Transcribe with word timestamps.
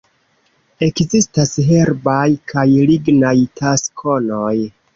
Ekzistas 0.87 1.51
herbaj 1.67 2.25
kaj 2.55 2.65
lignaj 2.91 3.37
taksonoj. 3.63 4.57